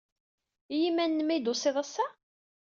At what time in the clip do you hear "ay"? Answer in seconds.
1.33-1.39